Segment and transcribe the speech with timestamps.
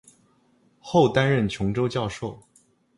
[0.79, 2.41] 后担任琼州教授。